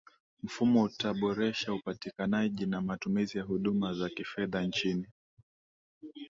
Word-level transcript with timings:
mfumo 0.43 0.83
utaboresha 0.83 1.73
upatikanaji 1.73 2.65
na 2.65 2.81
matumizi 2.81 3.37
ya 3.37 3.43
huduma 3.43 3.93
za 3.93 4.09
kifedha 4.09 4.61
nchini 4.61 5.07